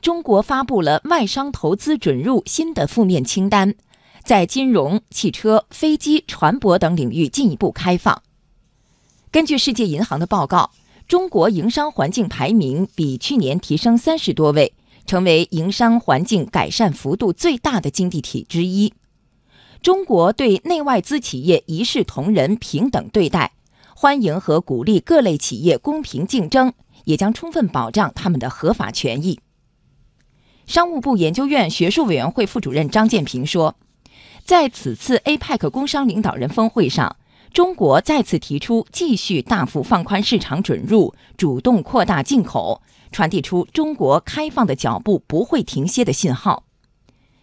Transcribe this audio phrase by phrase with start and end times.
[0.00, 3.74] 中国发布了外商投资准入新的负面清单，
[4.24, 8.22] 在金融、汽车、飞机、船舶等领域进一步开放。
[9.30, 10.70] 根据世界银行的报告，
[11.06, 14.72] 中国营商环境排名比去年提升三十多位，
[15.04, 18.94] 成为营商环境改善幅度最大的经济体之一。
[19.82, 23.52] 中国对内外资企业一视同仁、平等对待，
[23.94, 26.72] 欢迎和鼓励各类企业公平竞争，
[27.04, 29.38] 也将充分保障他们的合法权益。
[30.70, 33.74] 商务部研究院学术委员会副主任张建平说，
[34.44, 37.16] 在此次 APEC 工商领导人峰会上，
[37.52, 46.62] 中国再次提出继续大幅放宽市场准入，主动扩大进口，传递出中国开放的脚步不会停歇的信号。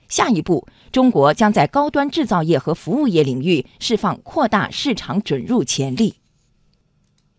[0.07, 6.15] 下一步，中国将在高端制造业和服务业领域释放扩大市场准入潜力。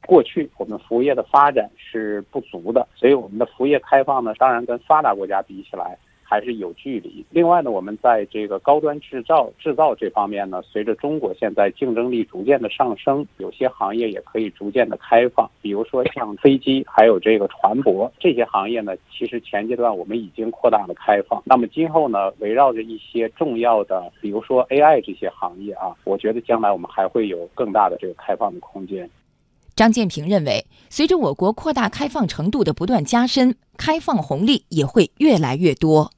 [0.09, 7.23] 过去我们服务业的发展是不足的，所以我们的服务业开放呢，当然跟发达国家比起来还是有距离。
[7.29, 15.51] 另外呢，我们在这个高端制造制造这方面呢，随着中国现在竞争力逐渐的上升，有些行业也可以逐渐的开放。
[15.61, 21.43] 比如说像飞机，还有这个船舶这些行业呢，其实前阶段我们已经扩大了开放。
[21.45, 29.07] 那么今后呢，围绕着一些重要的，比如说 AI 这些行业啊，我觉得将来我们还会有更大的这个开放的空间。
[29.79, 36.11] 张建平认为，随着我国扩大开放程度的不断加深，开放红利也会越来越多。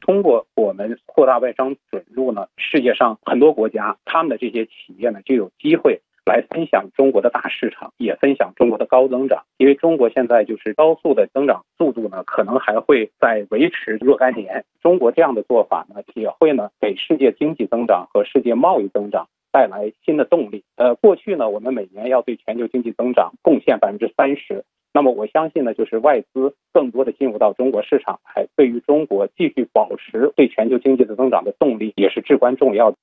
[0.00, 9.44] 通过我们扩大外商准入呢，世界上很多国家他们的这些企业呢就有机会来分享中国的大市场，也分享中国的高增长。
[9.58, 14.64] 因为中国现在就是高速的增长速度呢，可能还会再维持若干年。
[14.82, 19.28] 中国这样的做法呢，也会呢给世界经济增长和世界贸易增长。
[19.52, 20.64] 带来新的动力。
[20.76, 24.64] 呃，过去呢，我们每年要对全球经济增长贡献百分之三十。
[24.94, 32.96] 那么我相信呢，就是外资更多的进入到中国市场，还对于中国继续保持对全球经济的增长的动力，也是至关重要的。